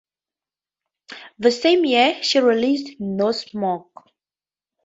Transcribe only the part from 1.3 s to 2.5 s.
The same year, she